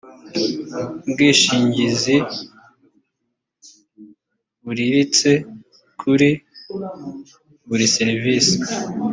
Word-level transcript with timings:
bwishingizi 1.11 2.15
buriritse 4.63 5.31
kuri 5.99 6.29
buri 7.67 7.85
serivisi 7.95 8.57